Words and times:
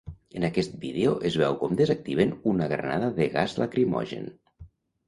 En 0.37 0.45
aquest 0.47 0.71
vídeo 0.85 1.11
es 1.31 1.37
veu 1.41 1.59
com 1.65 1.77
desactiven 1.83 2.35
una 2.55 2.73
granada 2.75 3.13
de 3.21 3.31
gas 3.39 3.59
lacrimogen. 3.65 4.33